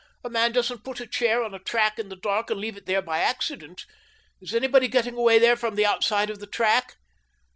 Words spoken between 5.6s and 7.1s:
the outside of the track?"